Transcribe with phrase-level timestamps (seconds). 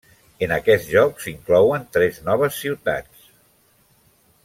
[0.45, 3.29] En aquest joc s'inclouen tres noves ciutats: